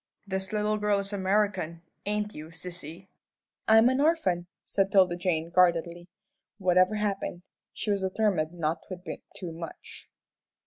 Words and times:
"This 0.25 0.51
little 0.51 0.79
girl 0.79 0.97
is 0.97 1.13
American, 1.13 1.83
ain't 2.07 2.33
you, 2.33 2.47
sissy?" 2.47 3.09
"I'm 3.67 3.87
an 3.87 4.01
orphan," 4.01 4.47
said 4.63 4.91
'Tilda 4.91 5.15
Jane, 5.15 5.51
guardedly. 5.53 6.07
Whatever 6.57 6.95
happened, 6.95 7.43
she 7.71 7.91
was 7.91 8.01
determined 8.01 8.53
not 8.53 8.79
to 8.87 8.95
admit 8.95 9.21
too 9.35 9.51
much. 9.51 10.09